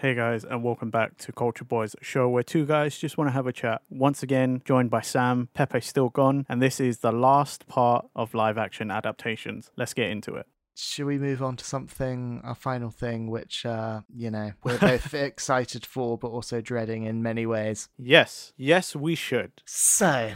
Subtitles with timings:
[0.00, 3.32] Hey guys, and welcome back to Culture Boys show where two guys just want to
[3.32, 3.82] have a chat.
[3.90, 8.32] Once again, joined by Sam, Pepe's still gone, and this is the last part of
[8.32, 9.72] live action adaptations.
[9.76, 10.46] Let's get into it.
[10.76, 15.12] Should we move on to something, our final thing, which, uh, you know, we're both
[15.14, 17.88] excited for, but also dreading in many ways?
[17.98, 19.50] Yes, yes, we should.
[19.66, 20.34] So,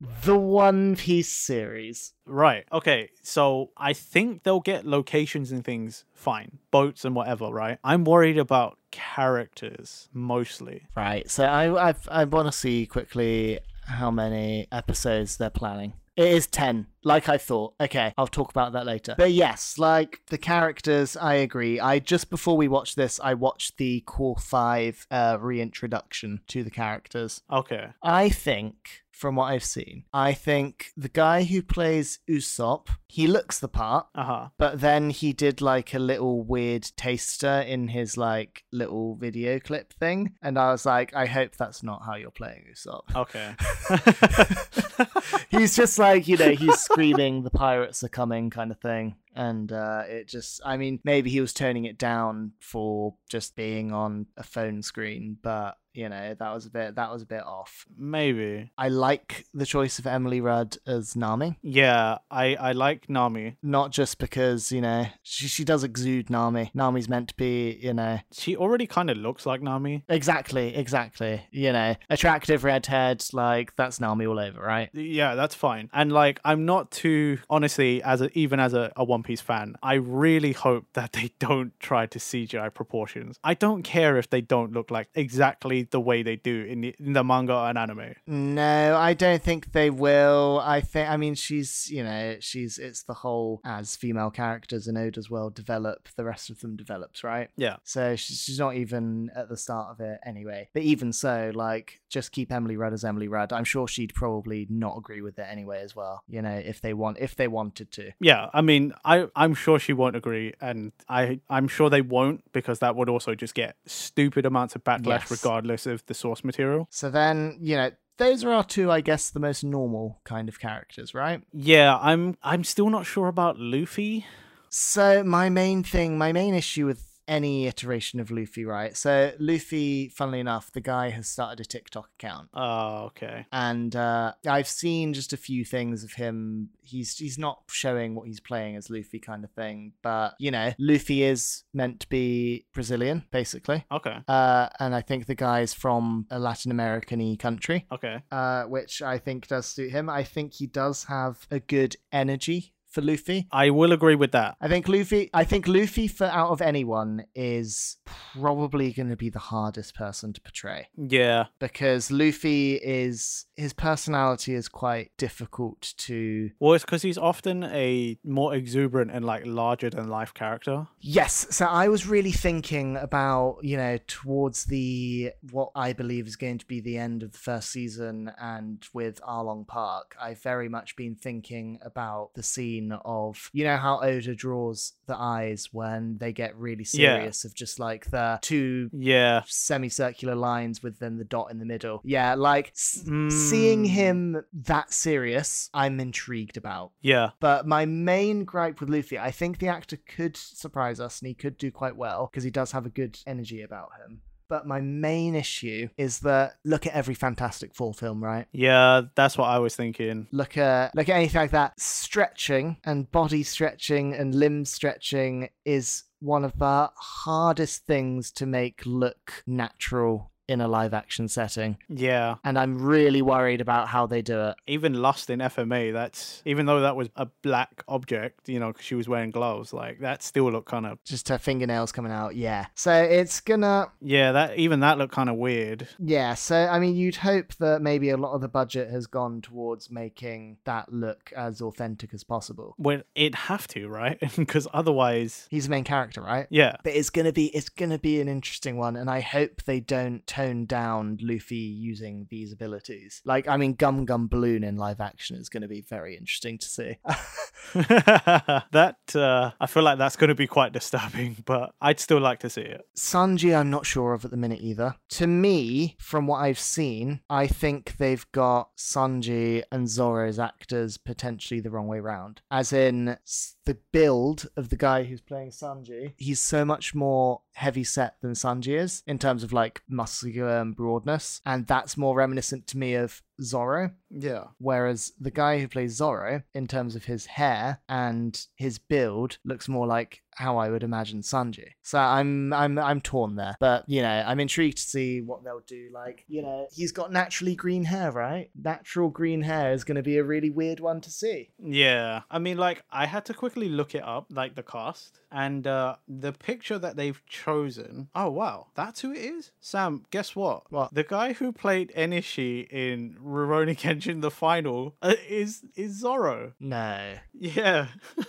[0.00, 2.12] the One Piece series.
[2.24, 2.64] Right.
[2.72, 3.10] Okay.
[3.22, 7.48] So I think they'll get locations and things fine, boats and whatever.
[7.48, 7.78] Right.
[7.82, 10.88] I'm worried about characters mostly.
[10.96, 11.28] Right.
[11.30, 15.94] So I I, I want to see quickly how many episodes they're planning.
[16.18, 17.74] It is 10, like I thought.
[17.80, 19.14] Okay, I'll talk about that later.
[19.16, 21.78] But yes, like the characters, I agree.
[21.78, 26.72] I just before we watched this, I watched the Core 5 uh, reintroduction to the
[26.72, 27.42] characters.
[27.52, 27.90] Okay.
[28.02, 30.04] I think from what I've seen.
[30.12, 34.48] I think the guy who plays Usopp, he looks the part, Uh huh.
[34.58, 39.92] but then he did like a little weird taster in his like little video clip
[39.92, 43.02] thing, and I was like, I hope that's not how you're playing Usopp.
[43.16, 43.54] Okay.
[45.50, 49.72] he's just like you know he's screaming the pirates are coming kind of thing and
[49.72, 54.26] uh, it just i mean maybe he was turning it down for just being on
[54.36, 57.84] a phone screen but you know that was a bit that was a bit off
[57.96, 58.70] Maybe.
[58.78, 62.18] i like the choice of emily rudd as nami Yeah.
[62.30, 63.56] I I like Nami.
[63.62, 67.94] not just because you know she, she does exude nami nami's meant to be you
[67.94, 70.04] know She already kind of looks like Nami.
[70.08, 75.88] exactly exactly you know attractive redhead like that's nami all over right Yeah, that's fine.
[75.92, 79.74] And like, I'm not too honestly, as a, even as a, a One Piece fan,
[79.82, 83.38] I really hope that they don't try to CGI proportions.
[83.42, 86.94] I don't care if they don't look like exactly the way they do in the,
[86.98, 88.14] in the manga and anime.
[88.26, 90.60] No, I don't think they will.
[90.64, 94.96] I think, I mean, she's, you know, she's, it's the whole as female characters in
[94.96, 97.48] Oda's world develop, the rest of them develops, right?
[97.56, 97.76] Yeah.
[97.84, 100.68] So she's, she's not even at the start of it anyway.
[100.72, 103.52] But even so, like, just keep Emily Rudd as Emily Rudd.
[103.52, 106.22] I'm sure she'd probably not agree with it anyway as well.
[106.28, 108.12] You know, if they want, if they wanted to.
[108.20, 112.50] Yeah, I mean, I I'm sure she won't agree, and I I'm sure they won't
[112.52, 115.30] because that would also just get stupid amounts of backlash Yes.
[115.30, 116.86] regardless of the source material.
[116.90, 120.58] So then, you know, those are our two, I guess, the most normal kind of
[120.58, 121.42] characters, right?
[121.52, 124.26] Yeah, I'm I'm still not sure about Luffy.
[124.70, 128.96] So my main thing, my main issue with any iteration of Luffy, right?
[128.96, 132.48] So Luffy, funnily enough, the guy has started a TikTok account.
[132.54, 133.46] Oh, okay.
[133.52, 136.70] And uh, I've seen just a few things of him.
[136.82, 140.72] He's he's not showing what he's playing as Luffy kind of thing, but you know,
[140.78, 143.84] Luffy is meant to be Brazilian, basically.
[143.92, 144.16] Okay.
[144.26, 148.22] Uh, and I think the guy's from a Latin American-y country Okay.
[148.32, 150.08] uh, which I think does suit him.
[150.08, 153.46] I think he does have a good energy for Luffy.
[153.52, 154.56] I will agree with that.
[154.60, 155.30] I think Luffy.
[155.32, 160.32] I think Luffy, for out of anyone, is probably going to be the hardest person
[160.32, 161.46] to portray Yeah.
[161.58, 166.50] because Luffy is his personality is quite difficult to.
[166.60, 170.86] Well, it's because he's often a more exuberant and like larger than life character.
[171.00, 176.36] Yes, so I was really thinking about you know towards the what I believe is
[176.36, 180.42] going to be the end of the first season, and with ah Arlong Park, I've
[180.42, 185.68] very much been thinking about the scene of you know how Oda draws the eyes
[185.72, 187.16] when they get really Yeah.
[187.16, 189.42] serious of just like the two Yeah.
[189.46, 192.00] semicircular lines with then the dot in the middle.
[192.04, 193.30] Yeah, like s- Mm.
[193.32, 196.92] seeing him that serious, I'm intrigued about.
[197.00, 197.30] Yeah.
[197.40, 201.34] But my main gripe with Luffy, I think the actor could surprise us and he
[201.34, 204.22] could do quite well because he does have a good energy about him.
[204.48, 208.46] But my main issue is that look at every Fantastic Four film, right?
[208.52, 209.02] Yeah.
[209.14, 210.26] That's what I was thinking.
[210.32, 211.78] Look at look at anything like that.
[211.80, 218.82] Stretching and body stretching and limb stretching is one of the hardest things to make
[218.84, 221.76] look natural in a live action setting.
[221.88, 222.36] Yeah.
[222.42, 224.56] And I'm really worried about how they do it.
[224.66, 228.84] Even Lust in FMA, that's even though that was a black object, you know, because
[228.84, 232.34] she was wearing gloves, like that still looked kind of Just her fingernails coming out,
[232.34, 232.66] yeah.
[232.74, 234.32] So it's gonna yeah.
[234.32, 235.86] That even that looked kind of weird.
[235.98, 239.42] Yeah, so I mean, you'd hope that maybe a lot of the budget has gone
[239.42, 242.74] towards making that look as authentic as possible.
[242.78, 244.18] Well, it'd have to, right?
[244.48, 246.46] Because otherwise, He's the main character, right?
[246.48, 246.76] yeah.
[246.82, 250.26] But it's gonna be it's gonna be an interesting one, and I hope they don't
[250.38, 253.20] toned down Luffy using these abilities.
[253.24, 256.58] Like, I mean, Gum Gum Balloon in live action is going to be very interesting
[256.58, 256.98] to see.
[257.74, 262.38] that uh, I feel like that's going to be quite disturbing, but I'd still like
[262.40, 262.82] to see it.
[262.96, 264.94] Sanji, I'm not sure of at the minute either.
[265.10, 271.60] To me, from what I've seen, I think they've got Sanji and Zoro's actors potentially
[271.60, 272.42] the wrong way round.
[272.50, 273.16] As in,
[273.64, 278.32] the build of the guy who's playing Sanji, he's so much more heavy set than
[278.32, 279.82] Sanji is in terms of like
[280.28, 281.40] muscular um, and broadness.
[281.44, 283.92] And that's more reminiscent to me of Zoro.
[284.10, 284.44] Yeah.
[284.58, 289.68] Whereas the guy who plays Zoro, in terms of his hair and his build, looks
[289.68, 291.72] more like how I would imagine Sanji.
[291.82, 293.56] So I'm I'm I'm torn there.
[293.58, 295.90] But you know, I'm intrigued to see what they'll do.
[295.92, 298.50] Like, you know, he's got naturally green hair, right?
[298.54, 301.50] Natural green hair is gonna be a really weird one to see.
[301.58, 302.22] Yeah.
[302.30, 305.96] I mean, like, I had to quickly look it up, like the cast, and uh,
[306.06, 308.08] the picture that they've chosen.
[308.14, 308.68] Oh, wow.
[308.74, 309.50] That's who it is?
[309.60, 310.70] Sam, guess what?
[310.70, 310.94] What?
[310.94, 316.52] The guy who played Enishi in Rurouni Kenshin the final uh, is, is Zoro.
[316.58, 317.14] No.
[317.34, 317.88] Yeah.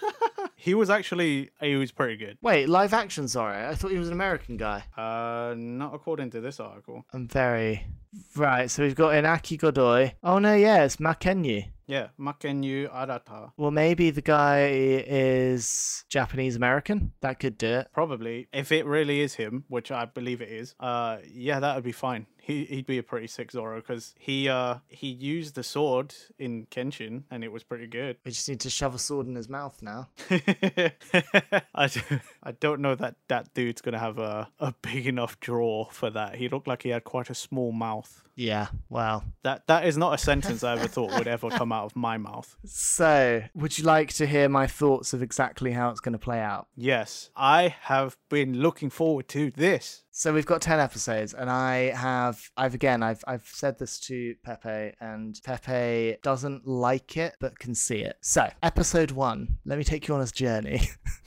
[0.55, 2.37] he was actually, he was pretty good.
[2.41, 3.69] Wait, live action Zoro?
[3.69, 4.83] I thought he was an American guy.
[4.97, 7.05] Uh, not according to this article.
[7.13, 7.87] I'm very
[8.35, 8.69] right.
[8.69, 10.13] So we've got Inaki Godoy.
[10.23, 11.65] Oh no, yeah, it's Mackenyu.
[11.89, 13.51] Yeah, Mackenyu Arata.
[13.57, 17.13] Well, maybe the guy is Japanese American.
[17.21, 17.87] That could do it.
[17.91, 21.83] Probably, if it really is him, which I believe it is, uh, yeah, that would
[21.83, 22.27] be fine.
[22.37, 26.67] He he'd be a pretty sick Zoro because he uh he used the sword in
[26.67, 28.17] Kenshin and it was pretty good.
[28.23, 30.09] We just need to shove a sword in his mouth now.
[31.75, 31.89] I
[32.59, 36.35] don't know that that dude's gonna have a, a big enough draw for that.
[36.35, 37.98] He looked like he had quite a small mouth.
[38.35, 39.25] Yeah, well.
[39.43, 42.17] That that is not a sentence I ever thought would ever come out of my
[42.17, 42.55] mouth.
[42.65, 46.39] So, would you like to hear my thoughts of exactly how it's going to play
[46.39, 46.67] out?
[46.75, 50.03] Yes, I have been looking forward to this.
[50.19, 54.35] So we've got ten episodes, and I have I've again I've I've said this to
[54.43, 58.17] Pepe, and Pepe doesn't like it but can see it.
[58.19, 60.81] So episode one, let me take you on a journey.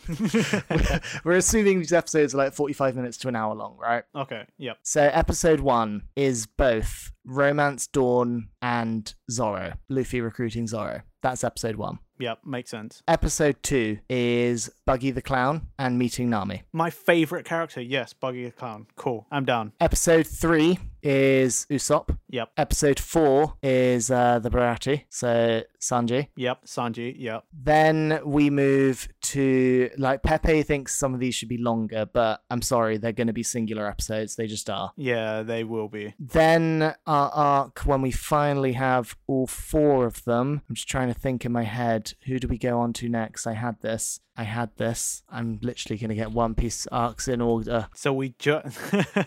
[0.21, 4.05] we're, we're assuming these episodes are like forty-five minutes to an hour long, right?
[4.15, 4.77] Okay, yep.
[4.83, 11.01] So episode one is both Romance Dawn and Zoro, Luffy recruiting Zoro.
[11.23, 11.99] That's episode one.
[12.23, 13.03] Yep, makes sense.
[13.09, 16.63] Episode two is Buggy the Clown and meeting Nami.
[16.73, 18.87] My favorite character, yes, Buggy the Clown.
[18.95, 19.73] Cool, I'm down.
[19.81, 22.17] Episode three is Usopp.
[22.29, 26.29] Yep, Episode four is uh, the Baratie, so Sanji.
[26.37, 27.45] yep, Sanji, yep.
[27.53, 32.63] Then we move to like Pepe thinks some of these should be longer, but I'm
[32.63, 34.37] sorry, they're going to be singular episodes.
[34.37, 34.93] They just are.
[34.97, 36.15] Yeah, they will be.
[36.19, 40.63] Then our arc when we finally have all four of them.
[40.69, 43.47] I'm just trying to think in my head who do we go on to next?
[43.47, 44.21] I had this.
[44.35, 45.23] I had this.
[45.29, 47.89] I'm literally going to get One Piece arcs in order.
[47.95, 48.79] So we just,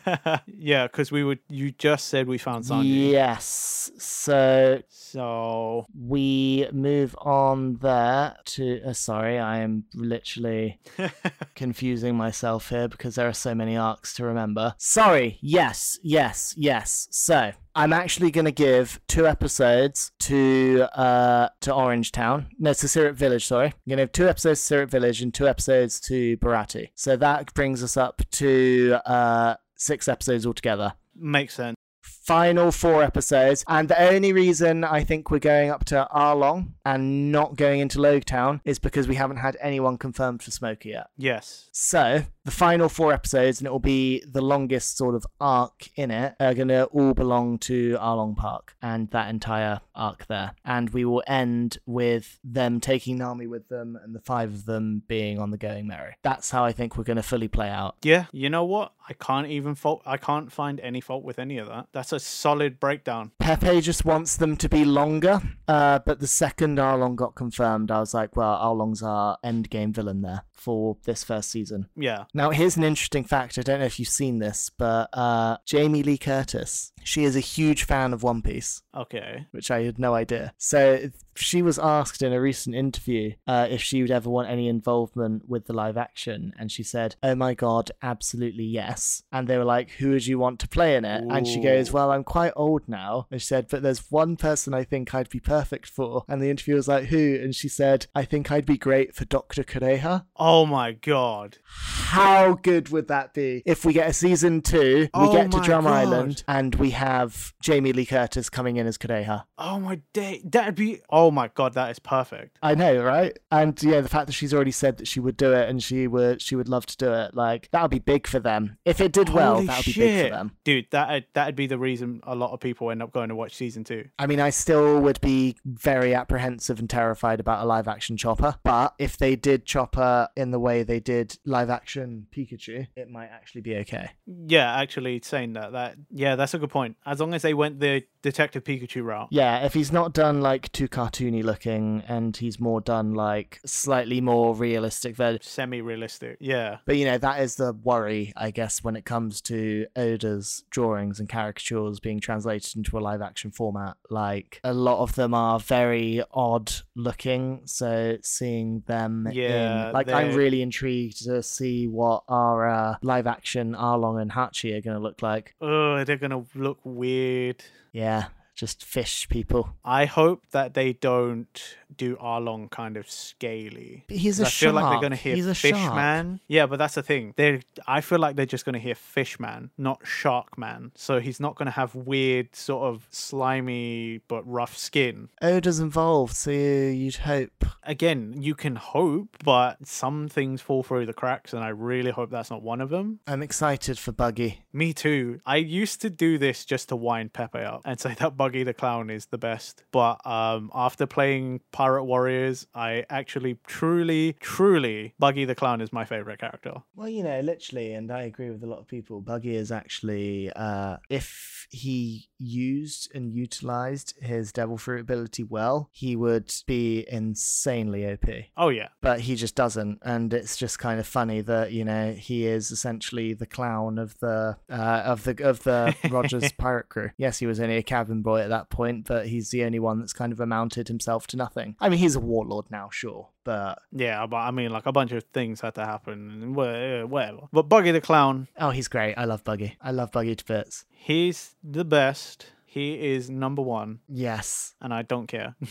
[0.47, 1.39] yeah, because we would.
[1.47, 3.11] You just said we found Sanji.
[3.11, 3.91] Yes.
[3.97, 8.81] So So we move on there to.
[8.85, 10.79] Uh, sorry, I am literally
[11.55, 14.73] confusing myself here because there are so many arcs to remember.
[14.77, 15.37] Sorry.
[15.41, 15.99] Yes.
[16.03, 16.53] Yes.
[16.57, 17.07] Yes.
[17.11, 22.47] So I'm actually going to give two episodes to uh to Orange Town.
[22.59, 23.45] No, to Syrup Village.
[23.45, 26.89] Sorry, I'm going to have two episodes to Syrup Village and two episodes to Baratie.
[26.95, 31.75] So that brings us up to uh six episodes altogether makes sense.
[32.25, 33.63] Final four episodes.
[33.67, 37.99] And the only reason I think we're going up to Arlong and not going into
[37.99, 41.07] Logtown is because we haven't had anyone confirmed for Smoker yet.
[41.17, 41.69] Yes.
[41.71, 46.09] So the final four episodes, and it will be the longest sort of arc in
[46.09, 50.53] it, are going to all belong to Arlong Park and that entire arc there.
[50.65, 55.03] And we will end with them taking Nami with them and the five of them
[55.07, 56.15] being on the Going Merry.
[56.23, 57.97] That's how I think we're going to fully play out.
[58.01, 58.25] Yeah.
[58.31, 58.93] You know what?
[59.07, 60.01] I can't even fault.
[60.05, 61.87] I can't find any fault with any of that.
[61.91, 63.31] That's a solid breakdown.
[63.39, 67.99] Pepe just wants them to be longer, uh, but the second Arlong got confirmed, I
[67.99, 71.87] was like, well, Arlong's our endgame villain there for this first season.
[71.95, 72.25] Yeah.
[72.33, 73.57] Now, here's an interesting fact.
[73.57, 77.39] I don't know if you've seen this, but uh, Jamie Lee Curtis, she is a
[77.41, 79.47] huge fan of One Piece, Okay.
[79.51, 80.53] which I had no idea.
[80.57, 84.67] So she was asked in a recent interview uh, if she would ever want any
[84.69, 89.57] involvement with the live action, and she said, "Oh my god, absolutely yes." And they
[89.57, 92.23] were like, "Who would you want to play in it?" And she goes, "Well, I'm
[92.23, 95.87] quite old now." And she said, "But there's one person I think I'd be perfect
[95.89, 99.13] for." And the interviewer was like, "Who?" And she said, "I think I'd be great
[99.13, 101.57] for Doctor Kureha." Oh Oh my god.
[101.65, 105.59] How good would that be if we get a season two, we Oh get to
[105.59, 105.93] Drum God.
[105.93, 109.45] Island, and we have Jamie Lee Curtis coming in as Kureha?
[109.57, 110.41] Oh my day.
[110.45, 111.01] That'd be.
[111.09, 112.59] Oh Oh my god, that is perfect.
[112.61, 113.35] I know, right?
[113.51, 116.05] And yeah, the fact that she's already said that she would do it and she
[116.05, 118.77] would she would love to do it, like that would be big for them.
[118.85, 120.51] If it did well, that would be big for them.
[120.63, 123.55] Dude, that that'd be the reason a lot of people end up going to watch
[123.55, 124.07] season two.
[124.19, 128.57] I mean, I still would be very apprehensive and terrified about a live action Chopper,
[128.63, 133.27] but if they did Chopper in the way they did live action Pikachu, it might
[133.27, 134.11] actually be okay.
[134.25, 136.97] Yeah, actually saying that that yeah, that's a good point.
[137.05, 139.27] As long as they went the Detective Pikachu route.
[139.29, 144.19] Yeah, if he's not done like too cartoony looking and he's more done like slightly
[144.19, 145.43] more realistic version.
[145.43, 146.37] Semi-realistic.
[146.39, 146.77] Yeah.
[146.85, 151.19] But you know, that is the worry, I guess, when it comes to Oda's drawings
[151.19, 153.95] and caricatures being translated into a live action format.
[154.09, 160.07] Like a lot of them are very odd looking, so seeing them Yeah, in like
[160.31, 164.99] I'm really intrigued to see what our uh, live action Arlong and Hachi are gonna
[164.99, 165.55] look like.
[165.61, 167.63] Oh, they're gonna look weird.
[167.91, 169.69] Yeah, just fish people.
[169.83, 174.03] I hope that they don't do Arlong kind of scaly.
[174.07, 175.55] But he's a I feel like they're gonna hear He's a.
[175.55, 176.39] Fishman.
[176.47, 177.33] Yeah, but that's the thing.
[177.37, 180.91] They I feel like they're just gonna hear Fishman, not Shark Man.
[180.95, 185.29] So he's not gonna have weird, sort of slimy but rough skin.
[185.41, 187.65] Oda's involved, so you'd hope.
[187.83, 192.29] Again, you can hope, but some things fall through the cracks, and I really hope
[192.29, 193.19] that's not one of them.
[193.27, 194.65] I'm excited for Buggy.
[194.73, 195.39] Me too.
[195.45, 198.73] I used to do this just to wind Pepe up and say that Buggy the
[198.73, 199.83] Clown is the best.
[199.91, 206.03] But um, after playing Pirate Warriors, I actually truly, truly, Buggy the Clown is my
[206.03, 206.81] favorite character.
[206.95, 209.21] Well, you know, literally, and I agree with a lot of people.
[209.21, 216.15] Buggy is actually, uh, if he used and utilized his Devil Fruit ability well, he
[216.15, 218.29] would be insanely OP.
[218.57, 218.89] Oh, yeah.
[219.01, 222.71] But he just doesn't, and it's just kind of funny that you know he is
[222.71, 227.11] essentially the clown of the uh, of the of the Rogers pirate crew.
[227.17, 229.99] Yes, he was only a cabin boy at that point, but he's the only one
[229.99, 231.64] that's kind of amounted himself to nothing.
[231.79, 235.11] I mean, he's a warlord now, sure, but Yeah, but I mean, like a bunch
[235.11, 237.47] of things had to happen, whatever.
[237.51, 239.15] But Buggy the Clown, oh, he's great.
[239.15, 239.77] I love Buggy.
[239.81, 240.85] I love Buggy to bits.
[240.91, 242.47] he's the best.
[242.75, 244.75] He is number one, Yes.
[244.81, 245.55] and I don't care.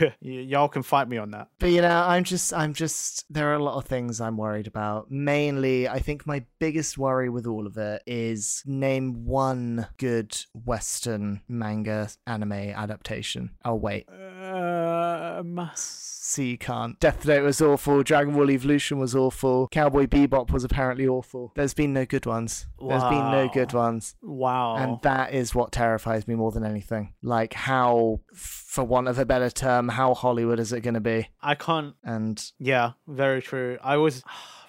[0.00, 1.48] Y- y'all can fight me on that.
[1.58, 4.66] But you know, I'm just, I'm just, there are a lot of things I'm worried
[4.66, 5.10] about.
[5.10, 11.42] Mainly, I think my biggest worry with all of it is name one good Western
[11.46, 13.50] manga anime adaptation.
[13.62, 14.08] Oh, wait.
[14.10, 16.98] Um, See, you can't.
[16.98, 18.02] Death Note was awful.
[18.02, 19.68] Dragon Ball Evolution was awful.
[19.70, 21.52] Cowboy Bebop was apparently awful.
[21.54, 22.66] There's been no good ones.
[22.80, 24.16] There's been no good ones.
[24.22, 24.76] wow.
[24.76, 27.14] And that is what terrifies me more than anything.
[27.22, 31.28] Like, how, for want of a better term, how Hollywood is it going to be?
[31.40, 33.78] I can't And Yeah, very true.
[33.82, 34.22] I was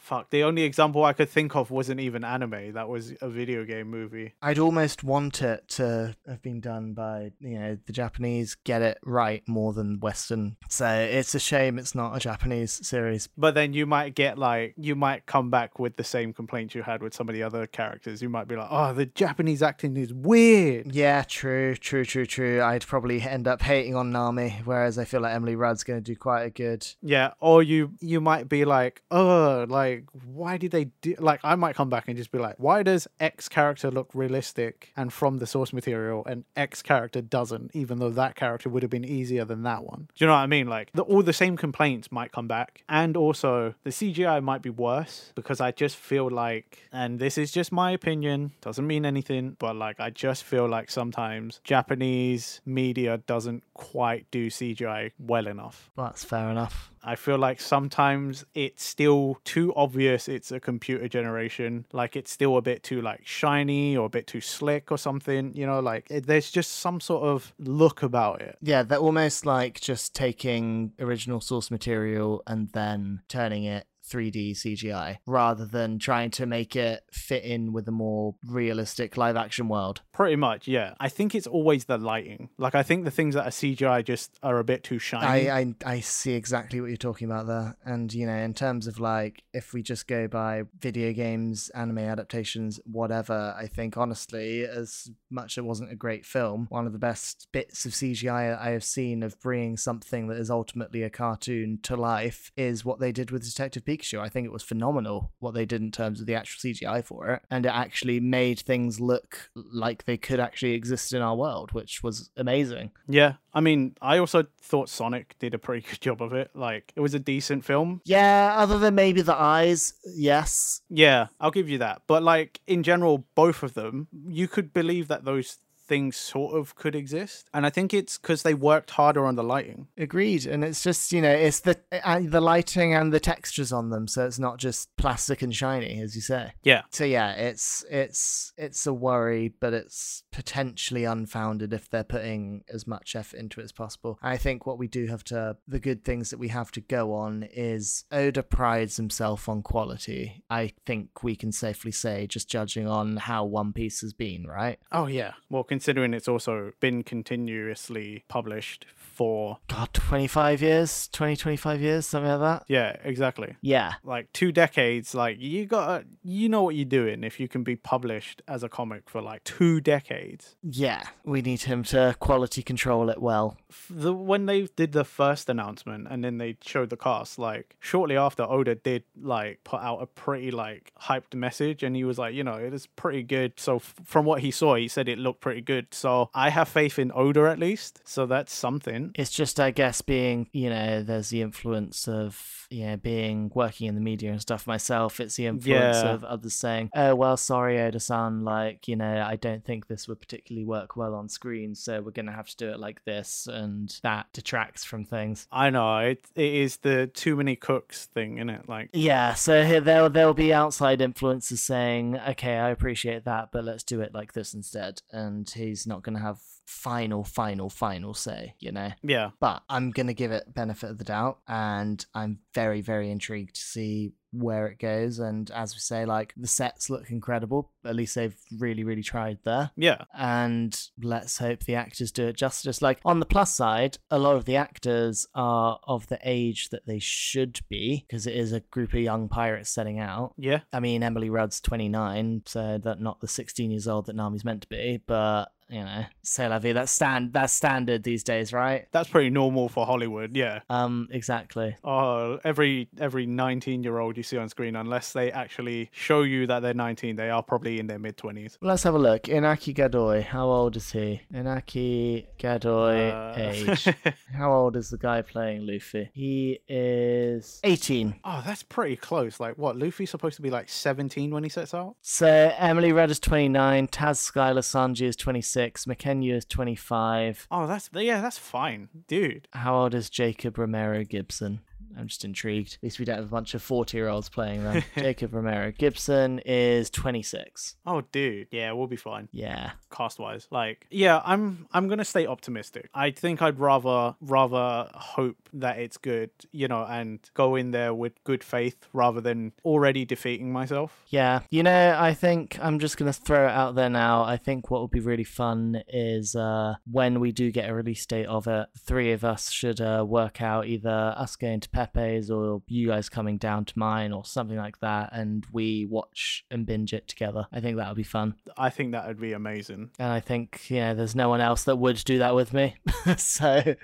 [0.08, 0.30] fuck.
[0.30, 2.74] The only example I could think of wasn't even anime.
[2.74, 4.34] That was a video game movie.
[4.42, 8.98] I'd almost want it to have been done by, you know, the Japanese get it
[9.04, 10.56] right more than Western.
[10.70, 13.28] So it's a shame it's not a Japanese series.
[13.38, 16.84] But then you might get like you might come back with the same complaints you
[16.84, 18.22] had with some of the other characters.
[18.22, 22.62] You might be like, "Oh, the Japanese acting is weird." Yeah, true, true, true, true.
[22.62, 26.04] I'd probably end up hating on Nami, whereas I feel like Emily Rudd's going to
[26.04, 26.88] do quite a good.
[27.02, 31.56] Yeah, or you you might be like, "Oh, like why did they do like I
[31.56, 35.38] might come back and just be like, "Why does X character look realistic and from
[35.38, 39.46] the source material and X character doesn't, even though that character would have been easier
[39.46, 40.68] than that one?" Do you know what I mean?
[40.68, 44.70] Like the, all the same complaints might come back, and also the CGI might be
[44.70, 49.56] worse because I just feel like, and this is just my opinion, doesn't mean anything,
[49.60, 55.90] but like I just feel like sometimes Japanese media doesn't quite do CGI well enough.
[55.96, 56.92] That's fair enough.
[57.04, 61.86] I feel like sometimes it's still too obvious it's a computer generation.
[61.94, 65.54] Like it's still a bit too like shiny or a bit too slick or something.
[65.56, 68.58] You know, like it, there's just some sort of look about it.
[68.62, 75.18] Yeah, they're almost like just taking original source material and then turning it 3D CGI
[75.26, 80.02] rather than trying to make it fit in with a more realistic live action world.
[80.14, 80.94] Pretty much, yeah.
[81.00, 82.50] I think it's always the lighting.
[82.58, 85.50] Like I think the things that are CGI just are a bit too shiny.
[85.50, 87.76] I, I I see exactly what you're talking about there.
[87.84, 92.00] And you know, in terms of like if we just go by video games, anime
[92.00, 96.94] adaptations, whatever, I think honestly, as much as it wasn't a great film, one of
[96.94, 101.10] the best bits of CGI I have seen of bringing something that is ultimately a
[101.10, 103.97] cartoon to life is what they did with Detective Pikachu.
[104.22, 107.30] I think it was phenomenal what they did in terms of the actual CGI for
[107.32, 107.42] it.
[107.50, 112.04] And it actually made things look like they could actually exist in our world, which
[112.04, 112.92] was amazing.
[113.08, 113.34] yeah.
[113.54, 116.52] I mean, I also thought Sonic did a pretty good job of it.
[116.54, 118.02] Like it was a decent film.
[118.06, 120.82] Yeah, other than maybe the eyes, yes.
[120.92, 122.04] Yeah, I'll give you that.
[122.06, 125.58] But like in general, both of them, you could believe that those
[125.88, 127.50] things sort of could exist.
[127.54, 129.88] And I think it's because they worked harder on the lighting.
[129.98, 133.90] Agreed, and it's just you know it's the uh, the lighting and the textures on
[133.90, 136.54] them, so it's not just plastic and shiny, as you say.
[136.64, 136.84] Yeah.
[136.92, 142.88] So yeah, it's it's it's a worry, but it's potentially unfounded if they're putting as
[142.88, 144.20] much effort into it as possible.
[144.22, 147.14] I think what we do have to the good things that we have to go
[147.14, 150.44] on is Oda prides himself on quality.
[150.50, 154.80] I think we can safely say, just judging on how One Piece has been, right?
[154.92, 155.34] Oh, yeah.
[155.50, 159.58] Well, considering it's also been continuously published for.
[159.68, 162.64] God, 25 years, 20, 25 years, something like that.
[162.68, 163.56] Yeah, exactly.
[163.62, 163.94] Yeah.
[164.04, 165.16] Like two decades.
[165.16, 168.70] Like, you got you know what you're doing if you can be published as a
[168.70, 170.56] comic for like two decades.
[170.62, 171.04] Yeah.
[171.26, 173.58] We need him to quality control it well.
[173.90, 178.18] The, when they did the first announcement and then they showed the cast, like, shortly
[178.18, 182.36] after, Oda did, like, put out a pretty, like, hyped message and he was like,
[182.36, 183.54] you know, it is pretty good.
[183.58, 185.88] So, f- from what he saw, he said it looked pretty good.
[185.92, 188.02] So, I have faith in Oda at least.
[188.06, 189.07] So, that's something.
[189.08, 189.12] Mm.
[189.16, 193.88] It's just, I guess, being, you know, there's the influence of, you know, being working
[193.88, 195.20] in the media and stuff myself.
[195.20, 196.14] It's the influence Yeah.
[196.14, 200.08] of others saying, oh, well, sorry, Oda san, like, you know, I don't think this
[200.08, 203.04] would particularly work well on screen, so we're going to have to do it like
[203.06, 203.48] this.
[203.48, 205.48] And that detracts from things.
[205.52, 208.68] I know it, it is the too many cooks thing, isn't it?
[208.70, 213.64] Like, Yeah, so here there'll there'll be outside influences saying, "Okay, I appreciate that, but
[213.64, 218.14] let's do it like this instead." And he's not going to have final, final, final
[218.14, 218.92] say, you know.
[219.02, 223.10] yeah, But I'm going to give it benefit of the doubt, and I'm very, very
[223.10, 225.20] intrigued to see where it goes.
[225.20, 227.72] And as we say, like the sets look incredible.
[227.86, 229.72] At least they've really, really tried there.
[229.78, 232.82] yeah, And let's hope the actors do it justice.
[232.82, 236.86] Like on the plus side, a lot of the actors are of the age that
[236.86, 240.34] they should be because it is a group of young pirates setting out.
[240.38, 240.60] yeah.
[240.74, 244.62] I mean, Emily Rudd's 29, so that not the 16 years old that Nami's meant
[244.64, 246.74] to be, but you know, c'est la vie.
[246.74, 247.34] That's stand.
[247.34, 248.88] That's standard these days, right?
[248.92, 250.36] That's pretty normal for Hollywood.
[250.36, 250.60] Yeah.
[250.70, 251.76] Um, exactly.
[251.84, 256.48] Oh, every every 19 year old you see on screen, unless they actually show you
[256.48, 258.58] that they're 19, they are probably in their mid 20s.
[258.62, 259.24] Let's have a look.
[259.24, 261.22] Inaki Godoy, how old is he?
[261.34, 263.88] Inaki Godoy, Uh, age.
[264.34, 266.10] How old is the guy playing Luffy?
[266.14, 267.17] He is
[267.64, 268.16] 18.
[268.24, 269.40] oh, that's pretty close.
[269.40, 269.78] Like, what?
[269.78, 271.96] Luffy's supposed to be like 17 when he sets out?
[272.02, 277.48] So Emily Rudd is 29, Taz Skylar Sanji is 26, Mackenyu is 25.
[277.52, 279.48] Oh, that's yeah, that's fine, dude.
[279.52, 281.62] How old is Jacob Romero Gibson?
[281.98, 282.76] I'm just intrigued.
[282.76, 284.84] At least we don't have a bunch of 40 year olds playing them.
[284.96, 287.76] Jacob Romero Gibson is 26.
[287.86, 288.48] Oh, dude.
[288.52, 289.30] Yeah, we'll be fine.
[289.32, 289.72] Yeah.
[289.92, 292.90] Cast wise, like, yeah, I'm I'm gonna stay optimistic.
[292.94, 297.94] I think I'd rather rather hope that it's good, you know, and go in there
[297.94, 301.04] with good faith rather than already defeating myself.
[301.08, 304.24] Yeah, you know, I think I'm just gonna throw it out there now.
[304.24, 308.06] I think what would be really fun is uh, when we do get a release
[308.06, 312.30] date of it, three of us should uh, work out either us going to Pepe's
[312.30, 316.66] or you guys coming down to mine or something like that, and we watch and
[316.66, 317.48] binge it together.
[317.52, 319.92] I think that would be fun, I think that would be amazing.
[320.00, 322.76] and I think you know, there's no one else that would do that with me.
[323.18, 323.76] so,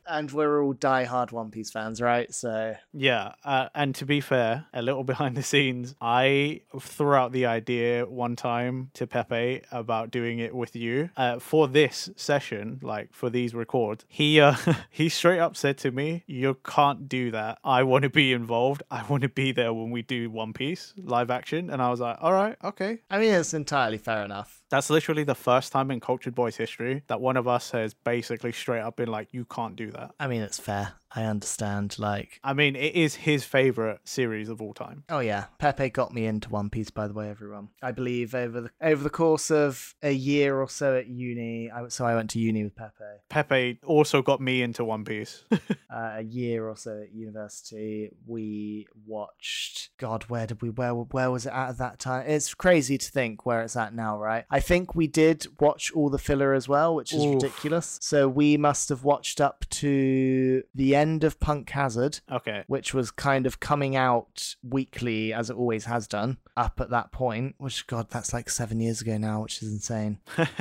[0.08, 2.34] and we're all die-hard One Piece fans, right?
[2.34, 7.32] So, Yeah, uh, and to be fair, a little behind the scenes, I threw out
[7.32, 12.80] the idea one time to Pepe about doing it with you uh, for this session,
[12.82, 14.06] like for these records.
[14.08, 14.56] He uh,
[14.90, 17.60] he straight up said to me, "You can't do that.
[17.64, 18.84] I want to be involved.
[18.90, 22.00] I want to be there when we do One Piece live action." And I was
[22.00, 24.57] like, "All right, okay." I mean, it's entirely fair enough.
[24.70, 28.52] That's literally the first time in Cultured Boys history that one of us has basically
[28.52, 30.94] straight up been like, "You can't do that." I mean, it's fair.
[31.12, 31.98] I understand.
[32.00, 35.04] Like, I mean, it is his favorite series of all time.
[35.10, 36.90] Oh yeah, Pepe got me into One Piece.
[36.90, 37.70] By the way, everyone.
[37.82, 41.88] I believe over the over the course of a year or so at uni, I,
[41.88, 42.94] so I went to uni with Pepe.
[43.30, 45.44] Pepe also got me into One Piece.
[45.90, 49.90] Uh, a year or so at university, we watched.
[49.98, 50.70] God, where did we?
[50.70, 52.26] Where where was it at at that time?
[52.28, 54.44] It's crazy to think where it's at now, right?
[54.52, 57.36] I think we did watch all the filler as well, which is Oof.
[57.36, 57.98] ridiculous.
[58.02, 62.20] So we must have watched up to the end of Punk Hazard.
[62.32, 62.64] okay.
[62.68, 67.12] which was kind of coming out weekly as it always has done up at that
[67.12, 70.20] point which god that's like seven years ago now which is insane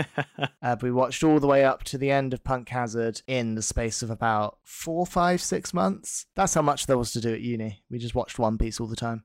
[0.62, 3.62] uh, we watched all the way up to the end of punk hazard in the
[3.62, 7.40] space of about four five six months that's how much there was to do at
[7.40, 9.24] uni we just watched one piece all the time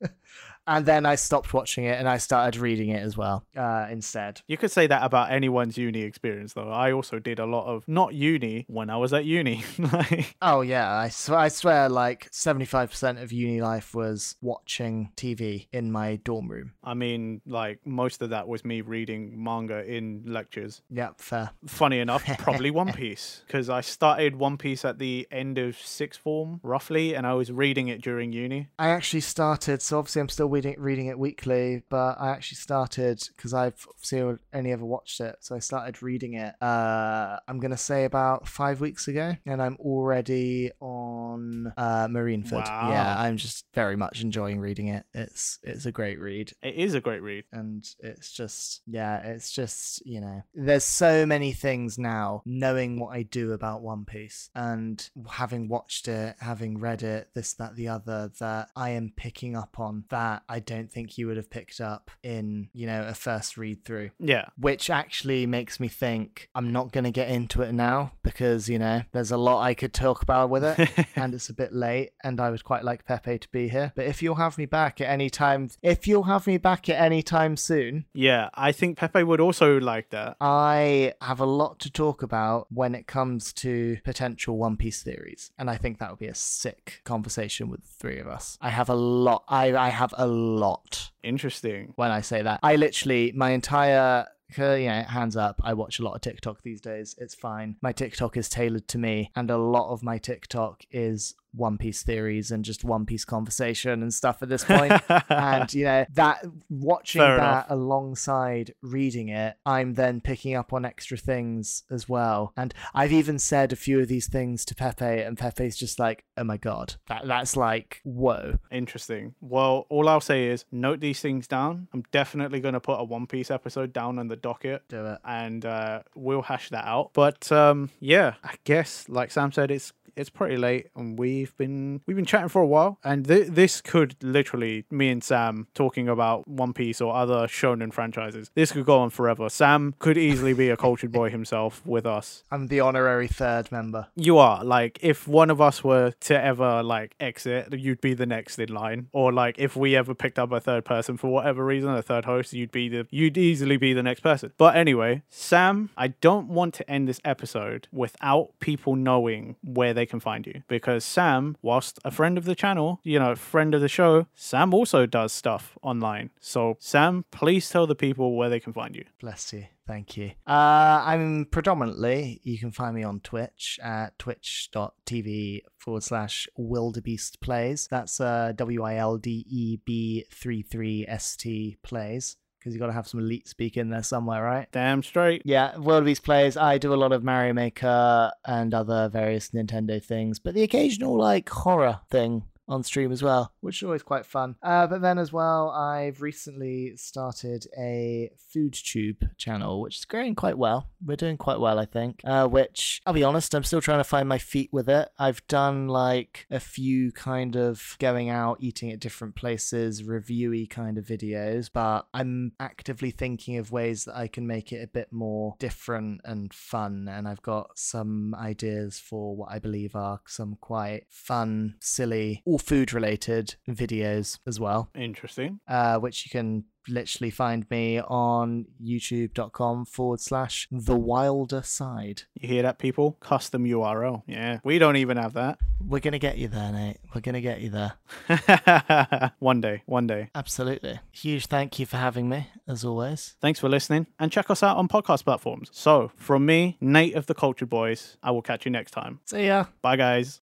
[0.66, 4.40] and then I stopped watching it and I started reading it as well uh, instead.
[4.46, 6.70] You could say that about anyone's uni experience, though.
[6.70, 9.64] I also did a lot of not uni when I was at uni.
[9.92, 15.68] Like, Oh yeah, I, sw- I swear like 75% of uni life was watching TV
[15.72, 16.72] in my dorm room.
[16.82, 20.82] I mean, like most of that was me reading manga in lectures.
[20.90, 21.50] Yep, fair.
[21.66, 26.20] Funny enough, probably One Piece because I started One Piece at the end of sixth
[26.20, 28.68] form, roughly, and I was reading it during uni.
[28.78, 33.22] I actually started, so obviously I'm still reading reading it weekly, but I actually started
[33.36, 36.54] because I've obviously only ever watched it, so I started reading it.
[36.62, 42.66] Uh, I'm gonna say about five weeks ago, and I'm already on uh, Marineford.
[42.66, 42.90] Wow.
[42.90, 45.04] Yeah, I'm just very much enjoying reading it.
[45.12, 46.52] It's it's a great read.
[46.62, 47.44] It is a great read.
[47.52, 53.14] and it's just yeah it's just you know there's so many things now knowing what
[53.14, 57.88] i do about one piece and having watched it having read it this that the
[57.88, 61.80] other that i am picking up on that i don't think you would have picked
[61.80, 64.46] up in you know a first read through Yeah.
[64.58, 68.78] which actually makes me think i'm not going to get into it now because you
[68.78, 72.10] know there's a lot i could talk about with it and it's a bit late
[72.24, 75.00] and i would quite like pepe to be here but if you'll have me back
[75.00, 78.96] at any time if you'll have me back at any time soon yeah, I think
[78.98, 80.36] Pepe would also like that.
[80.40, 85.50] I have a lot to talk about when it comes to potential One Piece theories,
[85.58, 88.58] and I think that would be a sick conversation with the three of us.
[88.60, 89.44] I have a lot.
[89.48, 91.92] I I have a lot Interesting.
[91.96, 92.60] when I say that.
[92.62, 94.26] I literally my entire.
[94.56, 95.60] You know, hands up.
[95.64, 97.16] I watch a lot of TikTok these days.
[97.18, 97.74] It's fine.
[97.82, 102.02] My TikTok is tailored to me, and a lot of my TikTok is One Piece
[102.02, 104.92] theories and just One Piece conversation and stuff at this point
[105.28, 107.70] and you know that watching Fair that enough.
[107.70, 113.38] alongside reading it i'm then picking up on extra things as well and i've even
[113.38, 116.94] said a few of these things to pepe and pepe's just like oh my god
[117.08, 119.34] that, that's like whoa Interesting.
[119.40, 121.88] Well, all I'll say is note these things down.
[121.94, 124.82] I'm definitely going to put a One Piece episode down on the docket.
[124.88, 127.10] do it and uh, we'll hash that out.
[127.14, 132.00] But um, yeah, I guess like Sam said, it's it's pretty late, and we've been
[132.06, 136.08] we've been chatting for a while, and th- this could literally me and Sam talking
[136.08, 138.50] about One Piece or other shonen franchises.
[138.54, 139.48] This could go on forever.
[139.48, 142.42] Sam could easily be a cultured boy himself with us.
[142.50, 146.82] i'm the honorary third member You are like if one of us were to ever
[146.82, 149.08] like exit, you'd be the next in line.
[149.12, 152.24] Or like if we ever picked up a third person for whatever reason, a third
[152.24, 154.52] host, you'd be the you'd easily be the next person.
[154.58, 160.06] But anyway, Sam, I don't want to end this episode without people knowing where they
[160.06, 161.25] can find you because Sam,
[161.62, 165.32] whilst a friend of the channel, you know, friend of the show, Sam also does
[165.32, 166.30] stuff online.
[166.40, 169.04] So Sam, please tell the people where they can find you.
[169.20, 169.66] Bless you.
[169.86, 170.32] Thank you.
[170.46, 177.86] Uh, I'm predominantly, you can find me on Twitch at twitch.tv forward slash wildebeest plays.
[177.88, 182.36] That's uh, W I L D E B 3 3 S T plays.
[182.66, 184.66] Because you got to have some elite speak in there somewhere, right?
[184.72, 185.42] Damn straight.
[185.44, 186.56] Yeah, Wildebeest plays.
[186.56, 191.16] I do a lot of Mario Maker and other various Nintendo things, but the occasional
[191.16, 194.56] like horror thing on stream as well, which is always quite fun.
[194.62, 200.34] Uh, but then as well, I've recently started a food tube channel, which is growing
[200.34, 200.88] quite well.
[201.04, 202.20] We're doing quite well, I think.
[202.24, 205.08] Uh, which I'll be honest, I'm still trying to find my feet with it.
[205.18, 210.98] I've done like a few kind of going out, eating at different places, reviewy kind
[210.98, 215.12] of videos, but I'm actively thinking of ways that I can make it a bit
[215.12, 217.08] more different and fun.
[217.10, 222.58] And I've got some ideas for what I believe are some quite fun, silly, all
[222.58, 225.60] food related videos as well, Interesting.
[225.68, 232.22] uh, which you can literally find me on youtube.com forward slash the wilder side.
[232.40, 233.18] You hear that, people?
[233.20, 234.22] Custom URL.
[234.26, 235.58] Yeah, we don't even have that.
[235.86, 236.96] We're going to get you there, Nate.
[237.14, 239.32] We're going to get you there.
[239.40, 240.30] one day, one day.
[240.34, 241.00] Absolutely.
[241.12, 243.34] Huge thank you for having me, as always.
[243.42, 245.68] Thanks for listening and check us out on podcast platforms.
[245.72, 249.20] So, from me, Nate of the Culture Boys, I will catch you next time.
[249.26, 249.66] See ya.
[249.82, 250.34] Bye, guys.